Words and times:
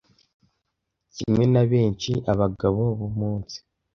kimwe 1.15 1.43
na 1.53 1.63
benshi 1.71 2.11
abagabo 2.31 2.83
b'umunsi 2.99 3.57